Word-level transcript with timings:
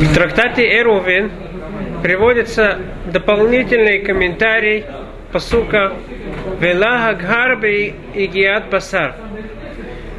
В 0.00 0.14
трактате 0.14 0.62
Эрувин 0.78 1.30
приводится 2.02 2.78
дополнительный 3.12 3.98
комментарий 4.00 4.84
посука 5.32 5.92
Велага 6.60 7.14
Гхарбе 7.14 7.94
и 8.14 8.26
Гиат 8.26 8.70
Басар. 8.70 9.16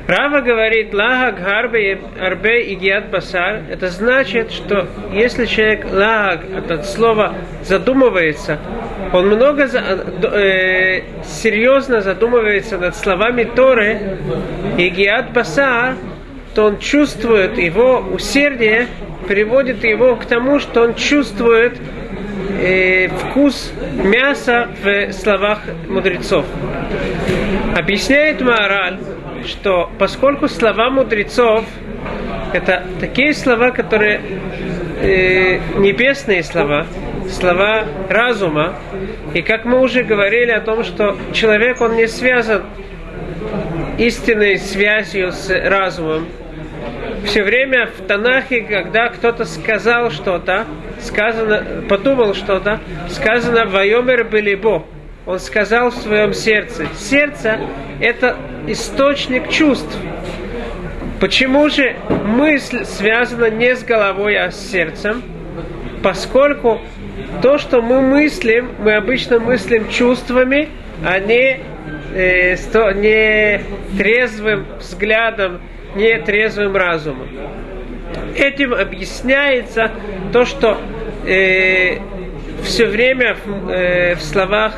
Рава 0.07 0.39
говорит, 0.39 0.93
лага 0.93 1.33
гарбе 1.33 1.99
арбе 2.17 2.63
и 2.63 2.75
гиат 2.75 3.09
басар, 3.09 3.63
это 3.69 3.89
значит, 3.89 4.53
что 4.53 4.87
если 5.11 5.45
человек 5.45 5.85
лаг, 5.91 6.45
это 6.55 6.81
слово 6.83 7.35
задумывается, 7.61 8.57
он 9.11 9.27
много 9.27 9.63
э, 9.63 11.01
серьезно 11.25 11.99
задумывается 11.99 12.77
над 12.77 12.95
словами 12.95 13.43
Торы 13.43 14.17
и 14.77 14.87
гиат 14.87 15.33
басар, 15.33 15.95
то 16.57 16.63
он 16.63 16.79
чувствует 16.79 17.55
его 17.59 17.99
усердие, 17.99 18.87
приводит 19.27 19.83
его 19.83 20.15
к 20.15 20.25
тому, 20.25 20.57
что 20.57 20.81
он 20.81 20.95
чувствует 20.95 21.77
э, 22.59 23.09
вкус 23.09 23.71
мяса 24.03 24.67
в 24.81 25.13
словах 25.13 25.59
мудрецов. 25.87 26.47
Объясняет 27.75 28.41
Маораль, 28.41 28.97
что 29.45 29.91
поскольку 29.99 30.47
слова 30.47 30.89
мудрецов 30.89 31.63
это 32.53 32.87
такие 32.99 33.35
слова, 33.35 33.69
которые 33.69 34.19
э, 34.99 35.59
небесные 35.77 36.41
слова, 36.41 36.87
слова 37.29 37.85
разума, 38.09 38.73
и 39.35 39.43
как 39.43 39.63
мы 39.63 39.79
уже 39.79 40.01
говорили 40.01 40.49
о 40.49 40.61
том, 40.61 40.83
что 40.83 41.17
человек, 41.33 41.81
он 41.81 41.97
не 41.97 42.07
связан 42.07 42.63
истинной 43.99 44.57
связью 44.57 45.31
с 45.31 45.51
разумом. 45.51 46.25
Все 47.27 47.43
время 47.43 47.87
в 47.87 48.07
Танахе, 48.07 48.61
когда 48.61 49.09
кто-то 49.09 49.43
сказал 49.43 50.11
что-то, 50.11 50.65
сказано, 51.01 51.83
подумал 51.89 52.33
что-то, 52.33 52.79
сказано 53.09 53.65
«Вайомер 53.65 54.23
Белибо», 54.23 54.85
он 55.25 55.37
сказал 55.39 55.89
в 55.89 55.95
своем 55.95 56.33
сердце. 56.33 56.87
Сердце– 56.95 57.59
это 57.99 58.37
источник 58.67 59.49
чувств. 59.49 59.93
Почему 61.19 61.67
же 61.67 61.97
мысль 62.23 62.85
связана 62.85 63.49
не 63.49 63.75
с 63.75 63.83
головой, 63.83 64.37
а 64.37 64.49
с 64.49 64.71
сердцем? 64.71 65.21
Поскольку 66.01 66.79
то, 67.41 67.57
что 67.57 67.81
мы 67.81 67.99
мыслим, 67.99 68.71
мы 68.79 68.93
обычно 68.93 69.41
мыслим 69.41 69.89
чувствами, 69.89 70.69
а 71.05 71.19
не, 71.19 71.59
э, 72.15 72.55
сто, 72.55 72.91
не 72.91 73.59
трезвым 73.97 74.65
взглядом, 74.79 75.59
не 75.97 76.19
трезвым 76.19 76.75
разумом. 76.75 77.27
Этим 78.35 78.73
объясняется 78.73 79.91
то, 80.31 80.45
что 80.45 80.77
э, 81.25 81.97
все 82.63 82.85
время 82.85 83.35
в, 83.35 83.69
э, 83.69 84.15
в 84.15 84.21
словах 84.21 84.73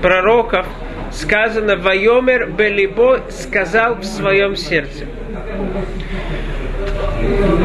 пророков 0.00 0.66
сказано 1.10 1.76
«Вайомер 1.76 2.50
Белибо» 2.50 3.20
сказал 3.30 3.96
в 3.96 4.04
своем 4.04 4.56
сердце. 4.56 5.06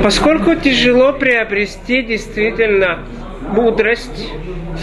Поскольку 0.03 0.55
тяжело 0.55 1.13
приобрести 1.13 2.01
действительно 2.01 2.99
мудрость, 3.41 4.27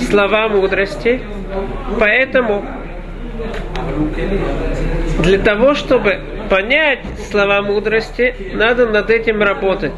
слова 0.09 0.49
мудрости, 0.49 1.21
поэтому 1.99 2.65
для 5.23 5.39
того, 5.39 5.75
чтобы 5.75 6.21
понять 6.49 7.01
слова 7.31 7.63
мудрости, 7.63 8.35
надо 8.55 8.87
над 8.87 9.11
этим 9.11 9.43
работать. 9.43 9.93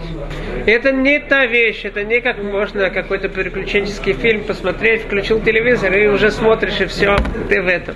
Это 0.66 0.92
не 0.92 1.18
та 1.18 1.46
вещь, 1.46 1.84
это 1.84 2.04
не 2.04 2.20
как 2.20 2.42
можно 2.42 2.90
какой-то 2.90 3.28
приключенческий 3.28 4.12
фильм 4.12 4.44
посмотреть, 4.44 5.02
включил 5.02 5.40
телевизор 5.40 5.92
и 5.94 6.08
уже 6.08 6.30
смотришь 6.30 6.80
и 6.80 6.86
все, 6.86 7.16
ты 7.48 7.62
в 7.62 7.66
этом. 7.66 7.94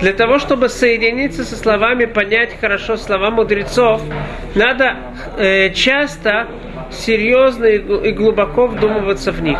Для 0.00 0.12
того, 0.12 0.38
чтобы 0.38 0.68
соединиться 0.68 1.44
со 1.44 1.54
словами, 1.54 2.06
понять 2.06 2.58
хорошо 2.60 2.96
слова 2.96 3.30
мудрецов, 3.30 4.02
надо 4.54 4.96
э, 5.38 5.70
часто 5.70 6.48
серьезно 6.92 7.64
и 7.64 8.12
глубоко 8.12 8.66
вдумываться 8.66 9.32
в 9.32 9.42
них. 9.42 9.58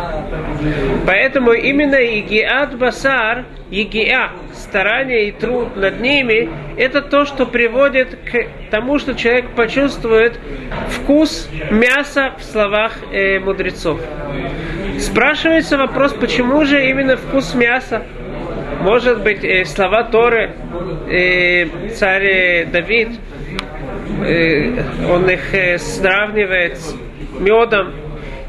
Поэтому 1.05 1.51
именно 1.51 1.95
Игиат 1.95 2.77
Басар, 2.77 3.45
Игиа, 3.69 4.31
старание 4.53 5.29
и 5.29 5.31
труд 5.31 5.75
над 5.75 5.99
ними, 5.99 6.49
это 6.77 7.01
то, 7.01 7.25
что 7.25 7.45
приводит 7.45 8.17
к 8.31 8.69
тому, 8.69 8.99
что 8.99 9.13
человек 9.15 9.49
почувствует 9.55 10.39
вкус 10.89 11.49
мяса 11.71 12.33
в 12.37 12.43
словах 12.43 12.93
э, 13.11 13.39
мудрецов. 13.39 13.99
Спрашивается 14.99 15.77
вопрос, 15.77 16.13
почему 16.13 16.63
же 16.65 16.87
именно 16.87 17.17
вкус 17.17 17.55
мяса? 17.55 18.03
Может 18.81 19.23
быть, 19.23 19.43
э, 19.43 19.65
слова 19.65 20.03
Торы, 20.03 20.51
э, 21.09 21.65
царь 21.89 22.65
Давид, 22.71 23.09
э, 24.25 24.83
он 25.09 25.29
их 25.29 25.53
э, 25.53 25.77
сравнивает 25.77 26.77
медом, 27.39 27.93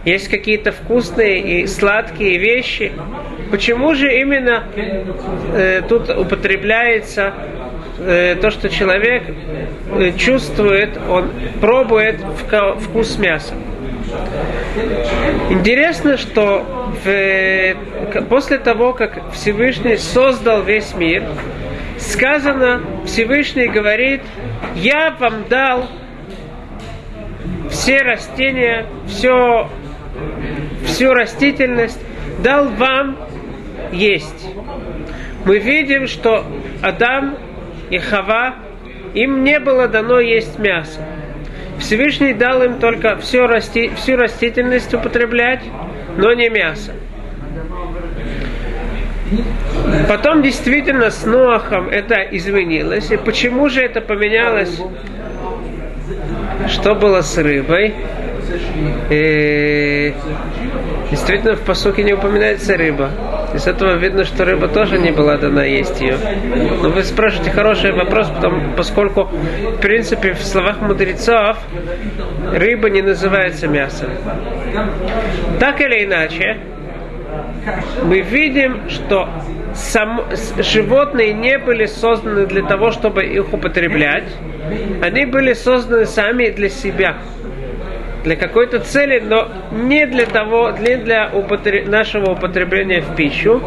есть 0.05 0.29
какие-то 0.29 0.73
вкусные 0.73 1.63
и 1.63 1.67
сладкие 1.67 2.39
вещи. 2.39 2.93
Почему 3.51 3.95
же 3.95 4.21
именно 4.21 4.65
э, 5.55 5.83
тут 5.89 6.11
употребляется 6.11 7.33
э, 7.99 8.37
то, 8.41 8.51
что 8.51 8.69
человек 8.69 9.23
э, 9.99 10.13
чувствует, 10.19 10.99
он 11.09 11.31
пробует 11.61 12.17
вкус 12.81 13.19
мяса? 13.19 13.55
Интересно, 15.51 16.17
что 16.17 16.65
в, 17.05 18.23
после 18.29 18.59
того, 18.59 18.93
как 18.93 19.33
Всевышний 19.33 19.97
создал 19.97 20.63
весь 20.63 20.95
мир, 20.95 21.25
сказано, 21.99 22.83
Всевышний 23.07 23.67
говорит, 23.67 24.21
я 24.75 25.15
вам 25.19 25.45
дал 25.49 25.89
все 27.75 28.03
растения, 28.03 28.87
все, 29.09 29.69
всю 30.87 31.13
растительность, 31.13 32.01
дал 32.39 32.69
вам 32.69 33.19
есть. 33.93 34.47
Мы 35.45 35.59
видим, 35.59 36.07
что 36.07 36.47
Адам 36.83 37.37
и 37.91 37.99
Хава, 37.99 38.55
им 39.13 39.43
не 39.43 39.59
было 39.59 39.89
дано 39.89 40.21
есть 40.21 40.59
мясо. 40.59 41.01
Всевышний 41.79 42.33
дал 42.33 42.63
им 42.63 42.79
только 42.79 43.17
всю, 43.17 43.47
расти, 43.49 43.91
всю 43.97 44.17
растительность 44.17 44.95
употреблять, 44.95 45.65
но 46.17 46.33
не 46.33 46.49
мясо. 46.49 46.93
Потом 50.09 50.43
действительно 50.43 51.11
с 51.11 51.27
Ноахом 51.27 51.89
это 51.89 52.23
изменилось. 52.23 53.11
И 53.11 53.17
почему 53.17 53.69
же 53.69 53.83
это 53.83 54.01
поменялось? 54.01 54.81
Что 56.75 56.97
было 56.97 57.21
с 57.21 57.39
рыбой? 57.39 57.95
И 59.09 60.13
действительно 61.09 61.55
в 61.55 61.61
посуке 61.61 62.03
не 62.03 62.15
упоминается 62.15 62.77
рыба. 62.77 63.11
Из 63.55 63.69
этого 63.69 63.95
видно, 63.95 64.25
что 64.25 64.45
рыба 64.45 64.67
тоже 64.67 64.99
не 64.99 65.13
была 65.13 65.37
дана 65.37 65.65
есть 65.65 66.01
ее. 66.01 66.17
Но 66.83 66.91
вы 66.91 67.05
спрашиваете 67.05 67.53
хороший 67.53 67.93
вопрос, 67.93 68.29
потому, 68.29 68.75
поскольку, 68.77 69.25
в 69.25 69.81
принципе, 69.81 70.33
в 70.35 70.43
словах 70.43 70.81
мудрецов 70.81 71.59
рыба 72.53 72.91
не 72.91 73.03
называется 73.03 73.69
мясом. 73.69 74.11
Так 75.61 75.81
или 75.81 76.05
иначе, 76.05 76.59
мы 78.03 78.21
видим, 78.21 78.91
что 78.91 79.29
сам, 79.75 80.25
животные 80.59 81.33
не 81.33 81.59
были 81.59 81.87
созданы 81.87 82.47
для 82.47 82.63
того, 82.63 82.91
чтобы 82.91 83.25
их 83.25 83.53
употреблять. 83.53 84.29
Они 85.03 85.27
были 85.27 85.53
созданы 85.53 86.07
сами 86.07 86.49
для 86.49 86.69
себя. 86.69 87.19
Для 88.23 88.37
какой-то 88.37 88.81
цели, 88.81 89.21
но 89.21 89.49
не 89.71 90.07
для 90.07 90.25
того, 90.25 90.71
не 90.71 90.97
для 90.97 91.29
употреб... 91.31 91.89
нашего 91.89 92.33
употребления 92.33 93.03
в 93.03 93.15
пищу. 93.15 93.61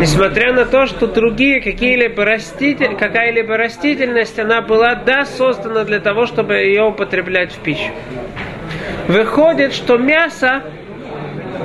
Несмотря 0.00 0.54
на 0.54 0.64
то, 0.64 0.86
что 0.86 1.06
другие 1.06 1.60
какие-либо 1.60 2.24
раститель... 2.24 2.96
какая-либо 2.96 3.56
растительность, 3.58 4.38
она 4.38 4.62
была, 4.62 4.94
да, 4.94 5.26
создана 5.26 5.84
для 5.84 6.00
того, 6.00 6.24
чтобы 6.24 6.54
ее 6.54 6.84
употреблять 6.84 7.52
в 7.52 7.58
пищу. 7.58 7.90
Выходит, 9.08 9.74
что 9.74 9.98
мясо, 9.98 10.62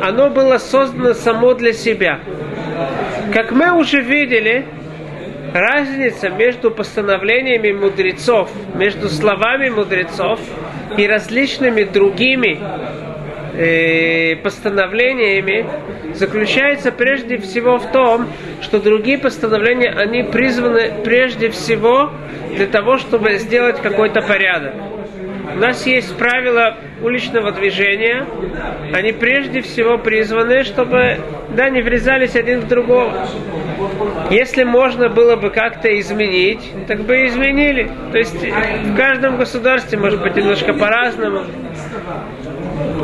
оно 0.01 0.29
было 0.29 0.57
создано 0.57 1.13
само 1.13 1.53
для 1.53 1.71
себя. 1.71 2.19
Как 3.33 3.51
мы 3.51 3.71
уже 3.71 3.99
видели, 3.99 4.63
разница 5.55 6.29
между 6.29 6.69
постановлениями 6.69 7.71
мудрецов, 7.71 8.51
между 8.75 9.09
словами 9.09 9.69
мудрецов 9.69 10.39
и 10.99 11.07
различными 11.07 11.83
другими 11.83 12.59
э, 13.57 14.35
постановлениями 14.35 15.65
заключается 16.13 16.91
прежде 16.91 17.39
всего 17.39 17.79
в 17.79 17.91
том, 17.91 18.27
что 18.61 18.79
другие 18.79 19.17
постановления, 19.17 19.89
они 19.89 20.21
призваны 20.21 21.03
прежде 21.03 21.49
всего 21.49 22.11
для 22.55 22.67
того, 22.67 22.99
чтобы 22.99 23.39
сделать 23.39 23.81
какой-то 23.81 24.21
порядок. 24.21 24.75
у 25.55 25.57
нас 25.57 25.87
есть 25.87 26.15
правила 26.19 26.77
уличного 27.03 27.51
движения, 27.51 28.25
они 28.93 29.11
прежде 29.11 29.61
всего 29.61 29.97
призваны, 29.97 30.63
чтобы 30.63 31.19
да, 31.49 31.69
не 31.69 31.81
врезались 31.81 32.35
один 32.35 32.61
в 32.61 32.67
другого. 32.67 33.27
Если 34.31 34.63
можно 34.63 35.09
было 35.09 35.35
бы 35.35 35.49
как-то 35.49 35.99
изменить, 35.99 36.71
так 36.87 37.01
бы 37.01 37.27
изменили. 37.27 37.89
То 38.11 38.17
есть 38.17 38.41
в 38.41 38.95
каждом 38.95 39.37
государстве 39.37 39.97
может 39.97 40.21
быть 40.21 40.35
немножко 40.35 40.73
по-разному. 40.73 41.43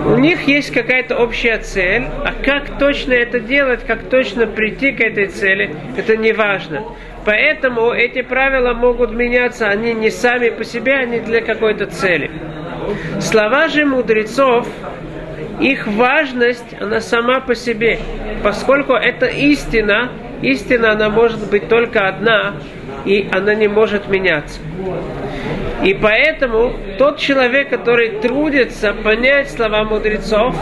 У 0.05 0.17
них 0.17 0.47
есть 0.47 0.71
какая-то 0.71 1.17
общая 1.17 1.59
цель, 1.59 2.03
а 2.23 2.31
как 2.43 2.79
точно 2.79 3.13
это 3.13 3.39
делать, 3.39 3.85
как 3.85 4.09
точно 4.09 4.47
прийти 4.47 4.91
к 4.91 5.01
этой 5.01 5.27
цели, 5.27 5.75
это 5.97 6.17
не 6.17 6.33
важно. 6.33 6.83
Поэтому 7.25 7.91
эти 7.91 8.21
правила 8.21 8.73
могут 8.73 9.11
меняться, 9.11 9.67
они 9.67 9.93
не 9.93 10.09
сами 10.09 10.49
по 10.49 10.63
себе, 10.63 10.93
они 10.93 11.19
для 11.19 11.41
какой-то 11.41 11.85
цели. 11.85 12.31
Слова 13.19 13.67
же 13.67 13.85
мудрецов, 13.85 14.67
их 15.59 15.87
важность, 15.87 16.75
она 16.79 17.01
сама 17.01 17.41
по 17.41 17.55
себе, 17.55 17.99
поскольку 18.43 18.93
это 18.93 19.25
истина, 19.25 20.11
истина, 20.41 20.93
она 20.93 21.09
может 21.09 21.49
быть 21.49 21.67
только 21.67 22.07
одна, 22.07 22.55
и 23.05 23.27
она 23.31 23.55
не 23.55 23.67
может 23.67 24.07
меняться. 24.07 24.59
И 25.83 25.93
поэтому 25.93 26.73
тот 26.97 27.17
человек, 27.17 27.69
который 27.69 28.19
трудится 28.19 28.93
понять 28.93 29.49
слова 29.49 29.83
мудрецов, 29.83 30.55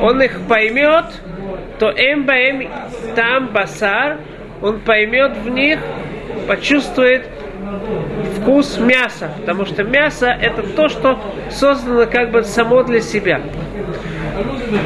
он 0.00 0.20
их 0.22 0.40
поймет, 0.46 1.06
то 1.78 1.90
эмбаэм 1.90 2.68
там 3.14 3.48
басар, 3.48 4.18
он 4.60 4.80
поймет 4.80 5.36
в 5.38 5.48
них, 5.48 5.78
почувствует 6.46 7.26
вкус 8.36 8.78
мяса, 8.78 9.30
потому 9.40 9.66
что 9.66 9.84
мясо 9.84 10.26
это 10.26 10.62
то, 10.62 10.88
что 10.88 11.18
создано 11.50 12.06
как 12.06 12.30
бы 12.30 12.42
само 12.42 12.82
для 12.82 13.00
себя. 13.00 13.40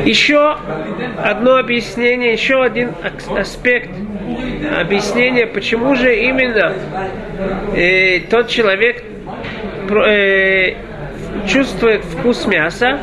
Еще 0.05 0.57
одно 1.17 1.57
объяснение, 1.57 2.33
еще 2.33 2.63
один 2.63 2.93
аспект 3.37 3.91
объяснения, 4.79 5.47
почему 5.47 5.95
же 5.95 6.15
именно 6.17 6.73
э, 7.75 8.21
тот 8.29 8.49
человек 8.49 9.05
э, 9.91 10.75
чувствует 11.47 12.05
вкус 12.05 12.47
мяса, 12.47 12.99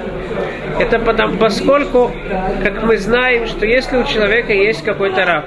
это 0.79 0.99
потому, 0.99 1.37
поскольку, 1.37 2.11
как 2.63 2.83
мы 2.83 2.97
знаем, 2.97 3.47
что 3.47 3.65
если 3.65 3.97
у 3.97 4.03
человека 4.03 4.51
есть 4.51 4.83
какой-то 4.83 5.23
раб, 5.23 5.45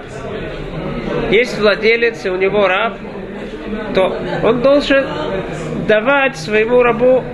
есть 1.31 1.59
владелец, 1.59 2.25
и 2.25 2.31
у 2.31 2.37
него 2.37 2.67
раб, 2.69 2.97
то 3.95 4.17
он 4.43 4.63
должен 4.63 5.05
давать 5.87 6.37
своему 6.37 6.83
рабу 6.83 7.25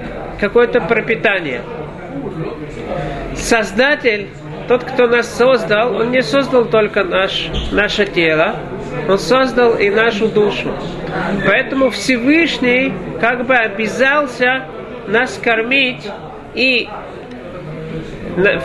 какое-то 0.40 0.80
пропитание. 0.80 1.62
Создатель, 3.34 4.28
тот, 4.68 4.84
кто 4.84 5.06
нас 5.06 5.28
создал, 5.34 5.96
он 5.96 6.10
не 6.10 6.22
создал 6.22 6.64
только 6.66 7.04
наш, 7.04 7.48
наше 7.72 8.06
тело, 8.06 8.56
он 9.08 9.18
создал 9.18 9.74
и 9.74 9.90
нашу 9.90 10.28
душу. 10.28 10.72
Поэтому 11.46 11.90
Всевышний 11.90 12.92
как 13.20 13.46
бы 13.46 13.54
обязался 13.54 14.66
нас 15.08 15.38
кормить 15.42 16.08
и 16.54 16.88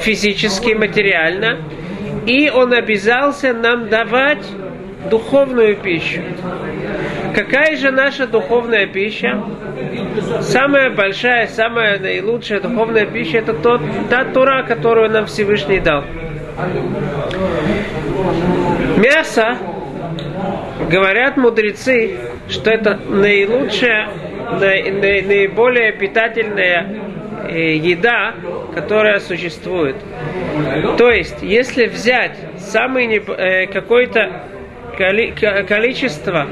физически, 0.02 0.74
материально, 0.74 1.60
и 2.26 2.50
он 2.50 2.74
обязался 2.74 3.54
нам 3.54 3.90
давать 3.90 4.46
духовную 5.10 5.76
пищу. 5.78 6.22
Какая 7.38 7.76
же 7.76 7.92
наша 7.92 8.26
духовная 8.26 8.88
пища? 8.88 9.40
Самая 10.42 10.90
большая, 10.90 11.46
самая 11.46 12.00
наилучшая 12.00 12.60
духовная 12.60 13.06
пища 13.06 13.38
это 13.38 13.54
тот, 13.54 13.80
та 14.10 14.26
Тура, 14.26 14.64
которую 14.64 15.12
нам 15.12 15.28
Всевышний 15.28 15.80
дал. 15.80 16.04
Мясо, 18.98 19.56
говорят 20.90 21.38
мудрецы, 21.38 22.18
что 22.50 22.72
это 22.72 23.00
наилучшая, 23.08 24.10
наиболее 24.60 25.92
питательная 25.92 26.88
э, 27.50 27.76
еда, 27.76 28.34
которая 28.74 29.20
существует. 29.20 29.98
То 30.98 31.12
есть, 31.12 31.44
если 31.44 31.86
взять 31.86 32.36
самый 32.58 33.16
э, 33.16 33.68
какой-то 33.68 34.42
количество 34.98 36.48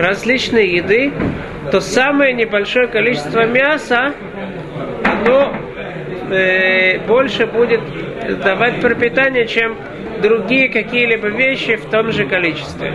различной 0.00 0.68
еды, 0.68 1.12
то 1.70 1.80
самое 1.80 2.32
небольшое 2.32 2.88
количество 2.88 3.46
мяса, 3.46 4.14
оно 5.04 5.54
э, 6.30 6.98
больше 7.06 7.46
будет 7.46 7.80
давать 8.42 8.80
пропитание, 8.80 9.46
чем 9.46 9.76
другие 10.22 10.68
какие-либо 10.68 11.28
вещи 11.28 11.76
в 11.76 11.86
том 11.90 12.12
же 12.12 12.26
количестве. 12.26 12.94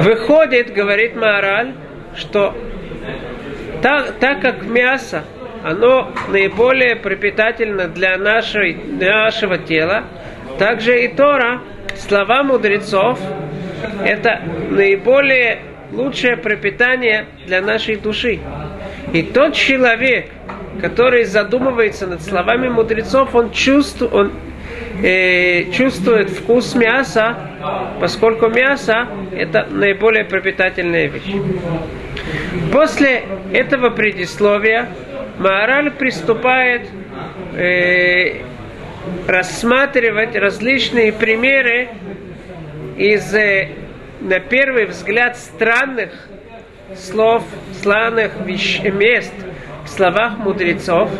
Выходит, 0.00 0.72
говорит 0.72 1.16
Маораль, 1.16 1.74
что 2.16 2.54
так, 3.82 4.12
так 4.18 4.40
как 4.40 4.64
мясо, 4.64 5.24
оно 5.64 6.12
наиболее 6.28 6.96
пропитательно 6.96 7.88
для, 7.88 8.16
нашей, 8.16 8.74
для 8.74 9.24
нашего 9.24 9.58
тела, 9.58 10.04
также 10.58 11.04
и 11.04 11.08
Тора– 11.08 11.62
слова 11.96 12.42
мудрецов– 12.42 13.18
это 14.04 14.40
наиболее 14.70 15.58
лучшее 15.92 16.36
пропитание 16.36 17.26
для 17.46 17.60
нашей 17.62 17.96
души. 17.96 18.40
И 19.12 19.22
тот 19.22 19.54
человек, 19.54 20.30
который 20.80 21.24
задумывается 21.24 22.06
над 22.06 22.22
словами 22.22 22.68
мудрецов, 22.68 23.34
он 23.34 23.50
чувствует, 23.52 24.12
он, 24.12 24.32
э, 25.02 25.70
чувствует 25.72 26.30
вкус 26.30 26.74
мяса, 26.74 27.36
поскольку 28.00 28.48
мясо– 28.48 29.08
это 29.32 29.66
наиболее 29.70 30.24
пропитательная 30.24 31.06
вещь. 31.06 31.34
После 32.72 33.24
этого 33.52 33.90
предисловия 33.90 34.88
Маораль 35.38 35.90
приступает 35.92 36.82
э, 37.54 38.42
рассматривать 39.26 40.36
различные 40.36 41.12
примеры 41.12 41.88
из, 42.98 43.32
э, 43.34 43.68
на 44.20 44.40
первый 44.40 44.86
взгляд, 44.86 45.36
странных 45.36 46.10
слов, 46.96 47.44
странных 47.72 48.32
мест 48.44 49.32
в 49.84 49.88
словах 49.88 50.38
мудрецов. 50.38 51.10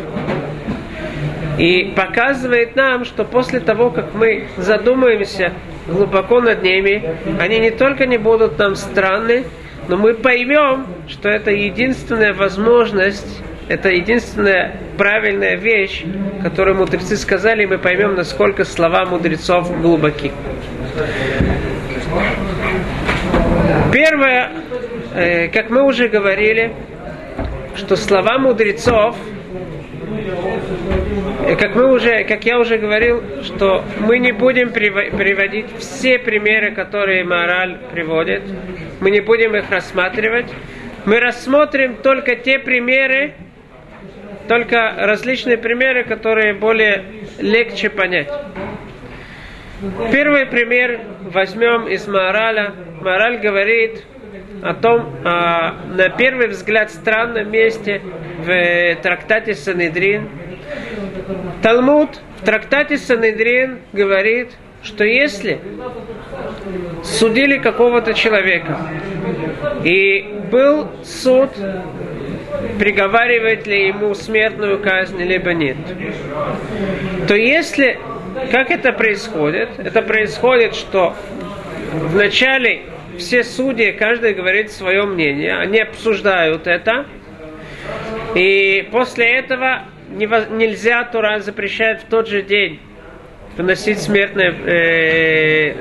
И 1.57 1.93
показывает 1.95 2.75
нам, 2.75 3.05
что 3.05 3.25
после 3.25 3.59
того, 3.59 3.89
как 3.89 4.13
мы 4.13 4.47
задумаемся 4.57 5.53
глубоко 5.87 6.39
над 6.41 6.63
ними, 6.63 7.15
они 7.39 7.59
не 7.59 7.71
только 7.71 8.05
не 8.05 8.17
будут 8.17 8.57
нам 8.57 8.75
странны, 8.75 9.45
но 9.87 9.97
мы 9.97 10.13
поймем, 10.13 10.85
что 11.07 11.29
это 11.29 11.51
единственная 11.51 12.33
возможность 12.33 13.41
это 13.69 13.89
единственная 13.89 14.77
правильная 14.97 15.55
вещь, 15.55 16.03
которую 16.41 16.77
мудрецы 16.77 17.15
сказали, 17.15 17.63
и 17.63 17.65
мы 17.67 17.77
поймем, 17.77 18.15
насколько 18.15 18.65
слова 18.65 19.05
мудрецов 19.05 19.79
глубоки. 19.79 20.31
Первое, 23.91 24.51
э, 25.15 25.47
как 25.47 25.71
мы 25.71 25.83
уже 25.83 26.09
говорили, 26.09 26.73
что 27.75 27.95
слова 27.95 28.37
мудрецов, 28.37 29.17
э, 31.47 31.55
как 31.55 31.75
мы 31.75 31.91
уже, 31.91 32.23
как 32.23 32.45
я 32.45 32.59
уже 32.59 32.77
говорил, 32.77 33.23
что 33.43 33.83
мы 33.99 34.19
не 34.19 34.31
будем 34.31 34.71
приводить 34.71 35.65
все 35.79 36.19
примеры, 36.19 36.71
которые 36.71 37.23
мораль 37.23 37.79
приводит, 37.91 38.43
мы 38.99 39.09
не 39.09 39.21
будем 39.21 39.55
их 39.55 39.71
рассматривать, 39.71 40.47
мы 41.05 41.19
рассмотрим 41.19 41.95
только 41.95 42.35
те 42.35 42.59
примеры, 42.59 43.33
только 44.47 44.93
различные 44.97 45.57
примеры, 45.57 46.03
которые 46.03 46.53
более 46.53 47.05
легче 47.39 47.89
понять. 47.89 48.29
Первый 50.11 50.45
пример 50.45 50.99
возьмем 51.33 51.87
из 51.87 52.05
Маораля. 52.05 52.73
Маораль 53.01 53.37
говорит 53.37 54.03
о 54.61 54.73
том, 54.73 55.09
а, 55.23 55.75
на 55.87 56.09
первый 56.09 56.47
взгляд, 56.47 56.91
странном 56.91 57.49
месте 57.49 58.01
в 58.39 58.95
трактате 59.01 59.53
Санедрин. 59.53 60.29
Талмуд 61.61 62.19
в 62.41 62.45
трактате 62.45 62.97
Санедрин 62.97 63.79
говорит, 63.93 64.57
что 64.83 65.05
если 65.05 65.61
судили 67.03 67.57
какого-то 67.57 68.13
человека, 68.13 68.77
и 69.85 70.39
был 70.51 70.89
суд 71.03 71.51
приговаривает 72.77 73.67
ли 73.67 73.87
ему 73.87 74.13
смертную 74.13 74.79
казнь, 74.79 75.21
либо 75.21 75.53
нет. 75.53 75.77
То 77.27 77.35
если, 77.35 77.97
как 78.51 78.71
это 78.71 78.91
происходит? 78.91 79.69
Это 79.77 80.01
происходит, 80.01 80.75
что 80.75 81.15
вначале 81.93 82.83
все 83.17 83.43
судьи, 83.43 83.91
каждый 83.91 84.33
говорит 84.33 84.71
свое 84.71 85.03
мнение, 85.03 85.55
они 85.57 85.79
обсуждают 85.79 86.67
это, 86.67 87.05
И 88.35 88.87
после 88.91 89.37
этого 89.37 89.83
нельзя 90.09 91.03
Тура 91.03 91.39
запрещает 91.39 92.01
в 92.01 92.05
тот 92.05 92.27
же 92.27 92.41
день 92.41 92.79
выносить 93.57 93.99
смертное, 93.99 94.53
э, 94.53 95.73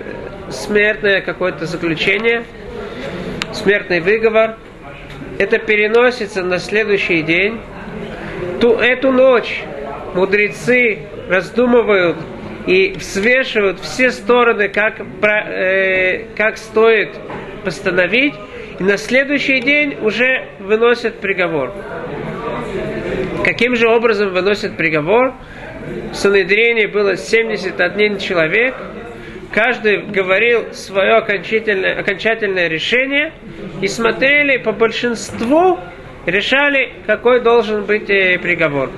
смертное 0.50 1.20
какое-то 1.20 1.66
заключение, 1.66 2.44
смертный 3.52 4.00
выговор. 4.00 4.56
Это 5.38 5.58
переносится 5.58 6.42
на 6.42 6.58
следующий 6.58 7.22
день. 7.22 7.60
Ту, 8.60 8.72
эту 8.72 9.12
ночь 9.12 9.62
мудрецы 10.14 11.00
раздумывают 11.28 12.16
и 12.68 12.92
взвешивают 12.92 13.80
все 13.80 14.10
стороны, 14.10 14.68
как, 14.68 15.00
э, 15.00 16.26
как 16.36 16.58
стоит 16.58 17.08
постановить, 17.64 18.34
и 18.78 18.82
на 18.82 18.98
следующий 18.98 19.60
день 19.60 19.96
уже 20.02 20.48
выносят 20.60 21.18
приговор. 21.18 21.72
Каким 23.42 23.74
же 23.74 23.88
образом 23.88 24.34
выносят 24.34 24.76
приговор? 24.76 25.32
В 26.12 26.14
Санедрине 26.14 26.88
было 26.88 27.16
71 27.16 28.18
человек, 28.18 28.74
каждый 29.50 30.02
говорил 30.02 30.74
свое 30.74 31.14
окончательное, 31.14 31.98
окончательное 31.98 32.68
решение 32.68 33.32
и 33.80 33.88
смотрели 33.88 34.58
по 34.58 34.72
большинству, 34.72 35.78
решали, 36.26 36.92
какой 37.06 37.40
должен 37.40 37.84
быть 37.84 38.10
э, 38.10 38.38
приговор. 38.38 38.90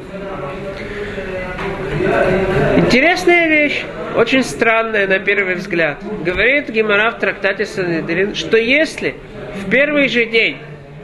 Интересная 2.91 3.47
вещь, 3.47 3.85
очень 4.17 4.43
странная 4.43 5.07
на 5.07 5.21
первый 5.21 5.55
взгляд. 5.55 5.99
Говорит 6.25 6.71
Гимара 6.71 7.13
в 7.13 7.21
трактате 7.21 7.65
Санедрин, 7.65 8.35
что 8.35 8.57
если 8.57 9.15
в 9.55 9.71
первый 9.71 10.09
же 10.09 10.25
день 10.25 10.57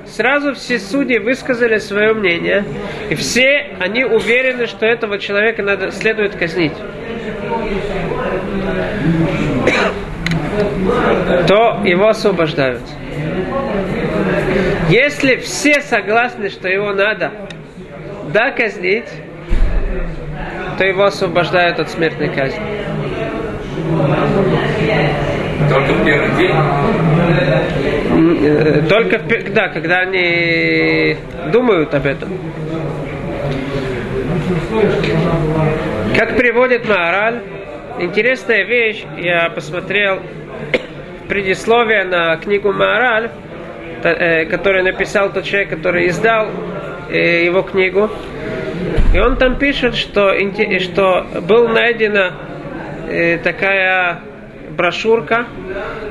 сразу 0.04 0.56
все 0.56 0.80
судьи 0.80 1.20
высказали 1.20 1.78
свое 1.78 2.12
мнение, 2.12 2.64
и 3.08 3.14
все 3.14 3.76
они 3.78 4.04
уверены, 4.04 4.66
что 4.66 4.84
этого 4.84 5.20
человека 5.20 5.62
надо, 5.62 5.92
следует 5.92 6.34
казнить, 6.34 6.72
то 11.46 11.82
его 11.84 12.08
освобождают. 12.08 12.82
Если 14.90 15.36
все 15.36 15.82
согласны, 15.82 16.50
что 16.50 16.66
его 16.66 16.92
надо 16.92 17.30
доказнить, 18.32 19.06
то 20.78 20.84
его 20.84 21.04
освобождают 21.04 21.78
от 21.78 21.90
смертной 21.90 22.28
казни. 22.28 22.62
Только 25.68 25.92
в 25.92 26.04
первый 26.04 26.36
день? 26.36 26.54
Э, 28.42 28.82
только, 28.88 29.18
да, 29.52 29.68
когда 29.68 30.00
они 30.00 31.16
думают 31.52 31.94
об 31.94 32.06
этом. 32.06 32.28
Как 36.16 36.36
приводит 36.36 36.88
Маораль, 36.88 37.42
интересная 37.98 38.64
вещь, 38.64 39.04
я 39.18 39.50
посмотрел 39.50 40.20
предисловие 41.28 42.04
на 42.04 42.36
книгу 42.36 42.72
Маораль, 42.72 43.30
э, 44.02 44.44
который 44.46 44.82
написал 44.82 45.30
тот 45.32 45.44
человек, 45.44 45.70
который 45.70 46.08
издал 46.08 46.48
э, 47.10 47.44
его 47.44 47.62
книгу. 47.62 48.10
И 49.14 49.18
он 49.18 49.36
там 49.36 49.58
пишет, 49.58 49.94
что, 49.94 50.32
что 50.80 51.26
был 51.42 51.68
найдена 51.68 52.34
такая 53.42 54.20
брошюрка, 54.76 55.46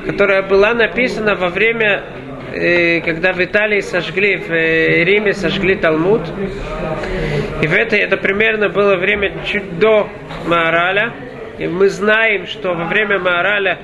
которая 0.04 0.42
была 0.42 0.74
написана 0.74 1.34
во 1.34 1.48
время, 1.48 2.02
э, 2.52 3.00
когда 3.00 3.32
в 3.32 3.42
Италии 3.42 3.80
сожгли, 3.80 4.36
в 4.36 4.50
э, 4.50 5.04
Риме 5.04 5.32
сожгли 5.32 5.76
Талмуд. 5.76 6.22
И 7.62 7.66
в 7.66 7.72
это, 7.72 7.96
это 7.96 8.16
примерно 8.16 8.68
было 8.68 8.96
время 8.96 9.32
чуть 9.44 9.78
до 9.78 10.08
Маораля. 10.46 11.14
И 11.58 11.66
мы 11.66 11.88
знаем, 11.88 12.46
что 12.46 12.74
во 12.74 12.84
время 12.84 13.18
Маораля 13.18 13.78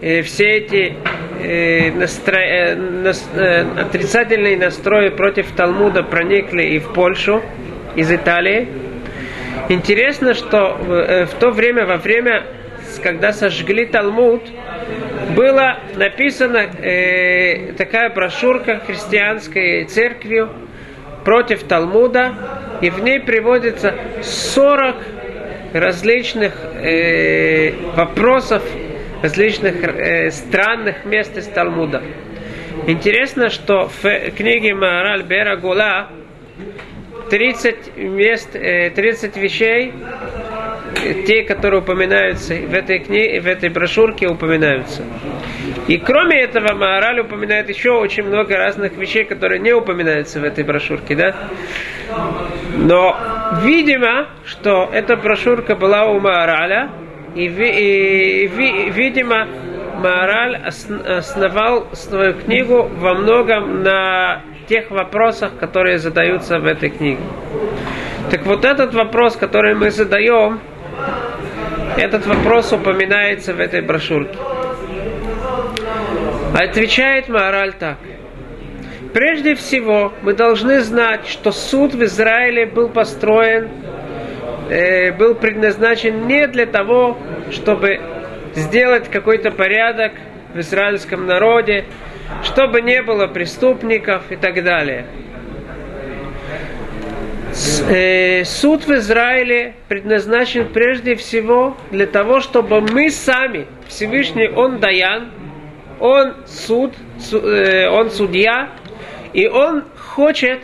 э, 0.00 0.22
все 0.22 0.58
эти 0.58 0.94
э, 1.42 1.90
настро... 1.92 2.38
э, 2.38 2.74
нас... 2.76 3.28
э, 3.34 3.64
отрицательные 3.80 4.56
настрои 4.56 5.08
против 5.08 5.50
Талмуда 5.52 6.02
проникли 6.02 6.62
и 6.62 6.78
в 6.78 6.92
Польшу 6.92 7.42
из 7.98 8.12
Италии. 8.12 8.68
Интересно, 9.68 10.34
что 10.34 10.76
в, 10.80 10.92
э, 10.92 11.26
в 11.26 11.34
то 11.34 11.50
время, 11.50 11.84
во 11.84 11.96
время 11.96 12.44
когда 13.02 13.32
сожгли 13.32 13.86
Талмуд, 13.86 14.42
была 15.36 15.78
написана 15.96 16.58
э, 16.58 17.72
такая 17.74 18.10
брошюрка 18.10 18.80
христианской 18.86 19.84
церкви 19.84 20.48
против 21.24 21.64
Талмуда, 21.64 22.32
и 22.80 22.90
в 22.90 23.00
ней 23.02 23.20
приводится 23.20 23.94
40 24.22 24.96
различных 25.74 26.54
э, 26.74 27.72
вопросов, 27.94 28.62
различных 29.22 29.82
э, 29.82 30.30
странных 30.30 31.04
мест 31.04 31.36
из 31.36 31.46
Талмуда. 31.46 32.02
Интересно, 32.86 33.50
что 33.50 33.90
в 34.02 34.30
книге 34.36 34.74
Маораль 34.74 35.24
Бера 35.24 35.56
Гула 35.56 36.08
30 37.30 37.96
мест, 37.96 38.52
30 38.52 39.36
э, 39.36 39.40
вещей 39.40 39.92
те, 41.26 41.42
которые 41.42 41.80
упоминаются 41.80 42.54
в 42.54 42.74
этой 42.74 42.98
книге, 43.00 43.40
в 43.40 43.46
этой 43.46 43.68
брошюрке 43.68 44.28
упоминаются. 44.28 45.04
И 45.86 45.98
кроме 45.98 46.42
этого, 46.42 46.74
Маораль 46.74 47.20
упоминает 47.20 47.68
еще 47.68 47.90
очень 47.90 48.24
много 48.24 48.56
разных 48.56 48.96
вещей, 48.96 49.24
которые 49.24 49.60
не 49.60 49.72
упоминаются 49.72 50.40
в 50.40 50.44
этой 50.44 50.64
брошюрке, 50.64 51.14
да? 51.14 51.34
Но, 52.76 53.16
видимо, 53.62 54.28
что 54.44 54.88
эта 54.92 55.16
брошюрка 55.16 55.76
была 55.76 56.06
у 56.06 56.20
Маораля, 56.20 56.90
и, 57.34 57.44
и, 57.44 58.44
и 58.44 58.90
видимо, 58.90 59.46
Маораль 60.02 60.56
основал 60.56 61.88
свою 61.92 62.34
книгу 62.34 62.88
во 62.98 63.14
многом 63.14 63.82
на 63.82 64.42
тех 64.68 64.90
вопросах, 64.90 65.56
которые 65.58 65.98
задаются 65.98 66.58
в 66.58 66.66
этой 66.66 66.90
книге. 66.90 67.22
Так 68.30 68.44
вот 68.44 68.64
этот 68.64 68.94
вопрос, 68.94 69.36
который 69.36 69.74
мы 69.74 69.90
задаем, 69.90 70.60
этот 71.96 72.26
вопрос 72.26 72.72
упоминается 72.72 73.54
в 73.54 73.60
этой 73.60 73.80
брошюрке. 73.80 74.38
Отвечает 76.54 77.28
Маораль 77.28 77.72
так. 77.72 77.96
Прежде 79.14 79.54
всего, 79.54 80.12
мы 80.22 80.34
должны 80.34 80.80
знать, 80.80 81.26
что 81.26 81.50
суд 81.50 81.94
в 81.94 82.04
Израиле 82.04 82.66
был 82.66 82.88
построен, 82.90 83.68
э, 84.68 85.12
был 85.12 85.34
предназначен 85.34 86.26
не 86.26 86.46
для 86.46 86.66
того, 86.66 87.16
чтобы 87.50 88.00
сделать 88.54 89.08
какой-то 89.10 89.50
порядок 89.50 90.12
в 90.52 90.60
израильском 90.60 91.26
народе, 91.26 91.86
чтобы 92.42 92.82
не 92.82 93.02
было 93.02 93.26
преступников 93.26 94.30
и 94.30 94.36
так 94.36 94.62
далее. 94.62 95.06
Э, 97.88 98.44
суд 98.44 98.86
в 98.86 98.92
Израиле 98.94 99.74
предназначен 99.88 100.68
прежде 100.68 101.16
всего 101.16 101.76
для 101.90 102.06
того, 102.06 102.40
чтобы 102.40 102.80
мы 102.80 103.10
сами, 103.10 103.66
Всевышний, 103.88 104.48
Он 104.48 104.78
Даян, 104.78 105.30
Он 105.98 106.34
суд, 106.46 106.94
су, 107.18 107.38
э, 107.38 107.88
Он 107.88 108.10
судья, 108.10 108.70
и 109.32 109.48
Он 109.48 109.84
хочет, 109.96 110.60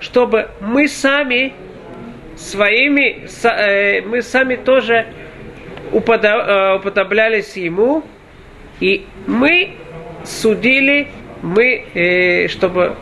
чтобы 0.00 0.48
мы 0.60 0.88
сами 0.88 1.52
своими, 2.36 3.26
э, 3.44 4.02
мы 4.02 4.22
сами 4.22 4.56
тоже 4.56 5.06
уподоблялись 5.92 7.56
Ему, 7.56 8.04
и 8.80 9.04
мы 9.26 9.74
судили, 10.28 11.08
мы, 11.42 11.84
э, 11.94 12.48
чтобы 12.48 12.96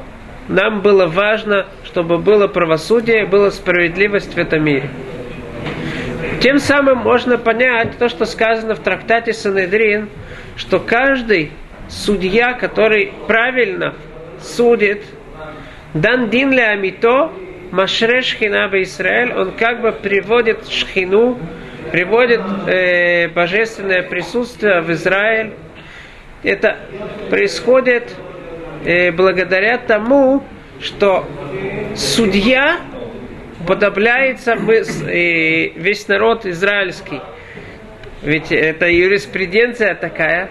нам 0.48 0.80
было 0.80 1.06
важно, 1.06 1.66
чтобы 1.84 2.18
было 2.18 2.46
правосудие, 2.46 3.26
была 3.26 3.50
справедливость 3.50 4.34
в 4.34 4.38
этом 4.38 4.64
мире. 4.64 4.90
Тем 6.40 6.58
самым 6.58 6.98
можно 6.98 7.38
понять 7.38 7.98
то, 7.98 8.08
что 8.08 8.24
сказано 8.24 8.74
в 8.74 8.80
трактате 8.80 9.32
Санедрин, 9.32 10.08
что 10.56 10.78
каждый 10.78 11.50
судья, 11.88 12.52
который 12.52 13.12
правильно 13.26 13.94
судит, 14.40 15.02
дан 15.94 16.30
дин 16.30 16.52
ле 16.52 16.64
амито, 16.64 17.32
машре 17.70 18.22
шхина 18.22 18.70
Израиль, 18.82 19.32
он 19.32 19.52
как 19.52 19.80
бы 19.80 19.92
приводит 19.92 20.68
шхину, 20.68 21.38
приводит 21.90 22.42
э, 22.66 23.28
божественное 23.28 24.02
присутствие 24.02 24.80
в 24.82 24.90
Израиль. 24.92 25.52
Это 26.42 26.78
происходит 27.30 28.14
э, 28.84 29.10
благодаря 29.10 29.78
тому, 29.78 30.44
что 30.80 31.26
судья 31.94 32.78
подобляется 33.66 34.52
э, 34.52 35.68
весь 35.76 36.08
народ 36.08 36.46
израильский. 36.46 37.20
Ведь 38.22 38.52
это 38.52 38.88
юриспруденция 38.88 39.94
такая. 39.94 40.50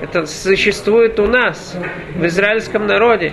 Это 0.00 0.26
существует 0.26 1.18
у 1.18 1.26
нас, 1.26 1.74
в 2.14 2.26
израильском 2.26 2.86
народе. 2.86 3.32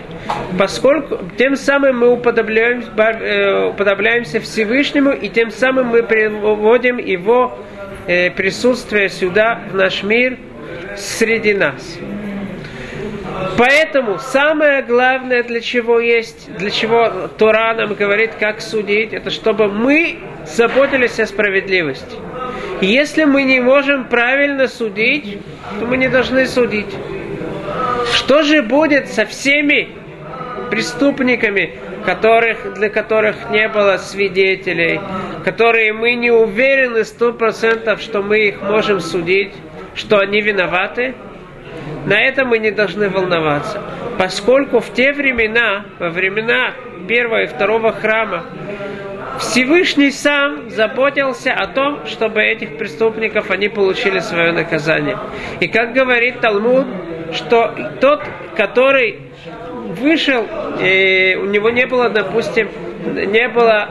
Поскольку 0.58 1.20
тем 1.38 1.58
самым 1.58 2.00
мы 2.00 2.10
уподобляемся, 2.14 2.90
э, 2.96 3.68
уподобляемся 3.70 4.40
Всевышнему, 4.40 5.12
и 5.12 5.28
тем 5.28 5.52
самым 5.52 5.88
мы 5.88 6.04
приводим 6.04 6.98
его 6.98 7.58
э, 8.08 8.32
присутствие 8.32 9.10
сюда, 9.10 9.62
в 9.72 9.76
наш 9.76 10.04
мир, 10.04 10.38
среди 10.98 11.54
нас. 11.54 12.00
Поэтому 13.58 14.20
самое 14.20 14.82
главное, 14.82 15.44
для 15.44 15.62
чего 15.62 16.00
есть, 16.00 16.54
для 16.58 16.70
чего 16.70 17.30
Тора 17.38 17.74
нам 17.74 17.94
говорит, 17.94 18.32
как 18.40 18.62
судить, 18.62 19.14
это 19.14 19.30
чтобы 19.30 19.68
мы 19.68 20.20
заботились 20.46 21.20
о 21.20 21.26
справедливости. 21.26 22.18
Если 22.82 23.24
мы 23.24 23.44
не 23.44 23.60
можем 23.60 24.06
правильно 24.06 24.68
судить, 24.68 25.40
то 25.80 25.86
мы 25.86 25.98
не 25.98 26.10
должны 26.10 26.46
судить. 26.46 26.94
Что 28.14 28.44
же 28.44 28.62
будет 28.62 29.08
со 29.08 29.26
всеми 29.26 29.90
преступниками, 30.70 31.76
которых, 32.06 32.74
для 32.74 32.90
которых 32.90 33.50
не 33.52 33.68
было 33.70 33.98
свидетелей, 33.98 35.00
которые 35.46 35.94
мы 35.94 36.16
не 36.16 36.32
уверены 36.32 37.06
сто 37.06 37.32
процентов, 37.32 38.02
что 38.02 38.22
мы 38.22 38.48
их 38.48 38.62
можем 38.62 39.00
судить, 39.00 39.54
что 39.96 40.20
они 40.20 40.42
виноваты? 40.42 41.16
На 42.06 42.20
это 42.20 42.46
мы 42.46 42.60
не 42.60 42.72
должны 42.72 43.10
волноваться, 43.10 43.82
поскольку 44.18 44.80
в 44.80 44.94
те 44.94 45.14
времена, 45.14 45.86
во 46.00 46.10
времена 46.10 46.74
первого 47.08 47.44
и 47.44 47.48
второго 47.48 47.92
храма, 47.94 48.46
Всевышний 49.40 50.12
сам 50.12 50.70
заботился 50.70 51.52
о 51.52 51.68
том, 51.68 52.06
чтобы 52.06 52.42
этих 52.42 52.78
преступников 52.78 53.50
они 53.50 53.68
получили 53.68 54.20
свое 54.20 54.52
наказание. 54.52 55.18
И 55.60 55.68
как 55.68 55.94
говорит 55.94 56.40
Талмуд, 56.40 56.86
что 57.34 57.74
тот, 58.00 58.22
который 58.56 59.20
вышел, 59.88 60.46
и 60.80 61.38
у 61.42 61.46
него 61.46 61.70
не 61.70 61.86
было, 61.88 62.10
допустим, 62.10 62.70
не 63.06 63.48
было 63.50 63.90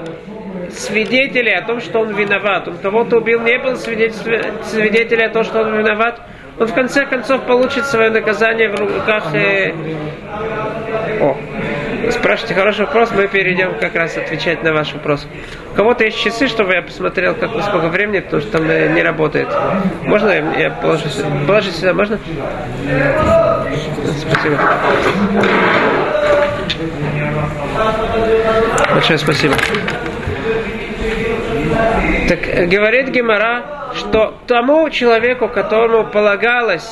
свидетелей 0.74 1.54
о 1.54 1.62
том, 1.62 1.80
что 1.80 2.00
он 2.00 2.14
виноват. 2.14 2.68
Он 2.68 2.78
кого-то 2.78 3.18
убил, 3.18 3.40
не 3.40 3.58
было 3.58 3.76
свидетелей 3.76 5.24
о 5.24 5.30
том, 5.30 5.44
что 5.44 5.62
он 5.62 5.76
виноват. 5.76 6.20
Он 6.58 6.66
в 6.66 6.74
конце 6.74 7.06
концов 7.06 7.42
получит 7.42 7.86
свое 7.86 8.10
наказание 8.10 8.68
в 8.68 8.78
руках. 8.78 9.34
Э... 9.34 9.72
О, 11.20 11.36
спрашивайте 12.10 12.54
хороший 12.54 12.84
вопрос, 12.86 13.10
мы 13.12 13.26
перейдем 13.26 13.78
как 13.80 13.94
раз 13.94 14.16
отвечать 14.16 14.62
на 14.62 14.72
ваш 14.72 14.92
вопрос. 14.92 15.26
У 15.72 15.74
кого-то 15.74 16.04
есть 16.04 16.22
часы, 16.22 16.48
чтобы 16.48 16.74
я 16.74 16.82
посмотрел, 16.82 17.34
как 17.34 17.50
сколько 17.62 17.88
времени, 17.88 18.20
потому 18.20 18.42
что 18.42 18.58
там 18.58 18.70
э, 18.70 18.92
не 18.92 19.02
работает. 19.02 19.48
Можно 20.02 20.30
я 20.58 20.70
положу 20.70 21.08
сюда? 21.08 21.62
Сюда, 21.62 21.94
можно? 21.94 22.18
Спасибо. 24.20 24.58
Большое 28.94 29.18
спасибо. 29.18 29.54
Так 32.28 32.48
э, 32.48 32.66
говорит 32.66 33.08
Гемора, 33.10 33.92
что 33.94 34.38
тому 34.46 34.88
человеку, 34.90 35.48
которому 35.48 36.10
полагалось, 36.10 36.90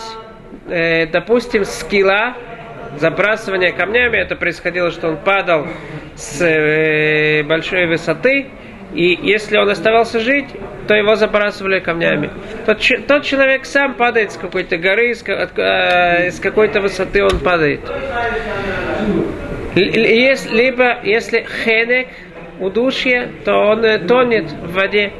э, 0.68 1.06
допустим, 1.06 1.64
скилла, 1.64 2.34
забрасывание 2.98 3.72
камнями, 3.72 4.18
это 4.18 4.36
происходило, 4.36 4.90
что 4.90 5.08
он 5.08 5.16
падал 5.18 5.66
с 6.16 6.40
э, 6.42 7.42
большой 7.44 7.86
высоты, 7.86 8.48
и 8.94 9.18
если 9.22 9.56
он 9.56 9.68
оставался 9.68 10.18
жить, 10.20 10.48
то 10.88 10.94
его 10.94 11.14
забрасывали 11.14 11.78
камнями. 11.78 12.30
Тот, 12.66 12.78
тот 13.06 13.24
человек 13.24 13.64
сам 13.64 13.94
падает 13.94 14.32
с 14.32 14.36
какой-то 14.36 14.76
горы, 14.76 15.14
с, 15.14 15.22
э, 15.26 16.30
с 16.30 16.40
какой-то 16.40 16.80
высоты 16.80 17.22
он 17.22 17.38
падает. 17.38 17.80
Либо 19.76 20.98
если 21.04 21.46
хенек, 21.64 22.08
удушье, 22.60 23.30
то 23.44 23.52
он 23.52 23.84
э, 23.84 23.98
тонет 23.98 24.50
в 24.52 24.74
воде. 24.74 25.12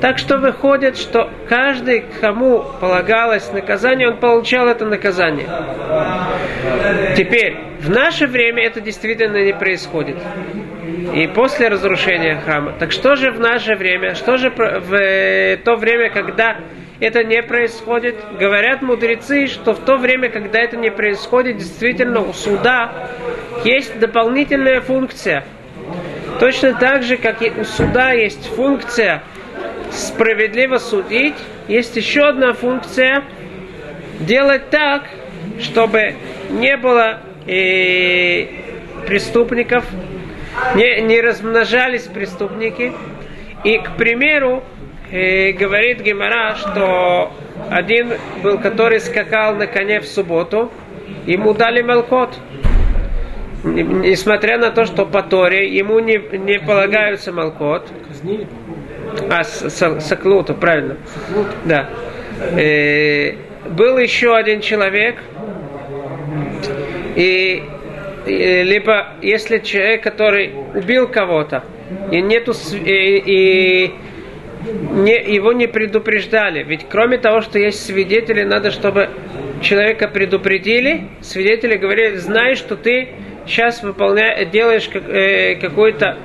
Так 0.00 0.18
что 0.18 0.38
выходит, 0.38 0.96
что 0.96 1.28
каждый, 1.48 2.04
кому 2.20 2.64
полагалось 2.80 3.52
наказание, 3.52 4.08
он 4.08 4.18
получал 4.18 4.68
это 4.68 4.84
наказание. 4.84 5.48
Теперь, 7.16 7.56
в 7.80 7.90
наше 7.90 8.28
время 8.28 8.64
это 8.64 8.80
действительно 8.80 9.42
не 9.42 9.52
происходит. 9.52 10.16
И 11.14 11.26
после 11.26 11.68
разрушения 11.68 12.40
храма. 12.44 12.74
Так 12.78 12.92
что 12.92 13.16
же 13.16 13.32
в 13.32 13.40
наше 13.40 13.74
время, 13.74 14.14
что 14.14 14.36
же 14.36 14.50
в 14.50 14.94
э, 14.94 15.56
то 15.56 15.74
время, 15.74 16.10
когда 16.10 16.58
это 17.00 17.24
не 17.24 17.42
происходит? 17.42 18.16
Говорят 18.38 18.82
мудрецы, 18.82 19.46
что 19.46 19.74
в 19.74 19.80
то 19.80 19.96
время, 19.96 20.28
когда 20.28 20.60
это 20.60 20.76
не 20.76 20.90
происходит, 20.90 21.56
действительно 21.56 22.20
у 22.20 22.32
суда 22.32 23.10
есть 23.64 23.98
дополнительная 23.98 24.80
функция. 24.80 25.44
Точно 26.40 26.74
так 26.74 27.02
же, 27.02 27.16
как 27.16 27.42
и 27.42 27.50
у 27.50 27.64
суда 27.64 28.12
есть 28.12 28.46
функция 28.54 29.22
справедливо 29.90 30.78
судить, 30.78 31.34
есть 31.66 31.96
еще 31.96 32.28
одна 32.28 32.52
функция 32.52 33.24
делать 34.20 34.70
так, 34.70 35.04
чтобы 35.60 36.14
не 36.50 36.76
было 36.76 37.20
э, 37.46 38.46
преступников, 39.06 39.84
не, 40.74 41.00
не 41.00 41.20
размножались 41.20 42.02
преступники. 42.02 42.92
И, 43.64 43.78
к 43.78 43.96
примеру, 43.96 44.62
э, 45.10 45.52
говорит 45.52 46.02
Гемора, 46.02 46.54
что 46.54 47.32
один 47.70 48.12
был, 48.42 48.58
который 48.58 49.00
скакал 49.00 49.56
на 49.56 49.66
коне 49.66 50.00
в 50.00 50.06
субботу, 50.06 50.70
ему 51.26 51.52
дали 51.52 51.82
молкот. 51.82 52.38
Несмотря 53.74 54.58
на 54.58 54.70
то, 54.70 54.84
что 54.84 55.06
по 55.06 55.22
Торе 55.22 55.68
ему 55.68 55.98
не, 55.98 56.18
не 56.38 56.58
полагаются 56.58 57.32
молкот. 57.32 57.88
А, 59.30 59.44
Саклута, 59.44 60.54
правильно. 60.54 60.96
Да. 61.64 61.88
Э, 62.56 63.34
был 63.68 63.98
еще 63.98 64.34
один 64.34 64.60
человек, 64.60 65.16
и, 67.16 67.62
и 68.26 68.62
либо 68.62 69.08
если 69.22 69.58
человек, 69.58 70.02
который 70.02 70.52
убил 70.74 71.08
кого-то, 71.08 71.64
и 72.10 72.20
нету 72.20 72.52
и, 72.72 73.22
и 73.24 73.94
не, 74.92 75.34
его 75.34 75.52
не 75.52 75.66
предупреждали. 75.66 76.62
Ведь 76.62 76.86
кроме 76.88 77.18
того, 77.18 77.40
что 77.40 77.58
есть 77.58 77.84
свидетели, 77.84 78.44
надо, 78.44 78.70
чтобы 78.70 79.08
человека 79.62 80.08
предупредили. 80.08 81.08
Свидетели 81.20 81.76
говорили, 81.76 82.16
знай, 82.16 82.54
что 82.54 82.76
ты 82.76 83.08
сейчас 83.48 83.82
выполняешь, 83.82 84.48
делаешь 84.50 84.88
как, 84.88 85.08
э, 85.08 85.56
какой-то 85.56 86.16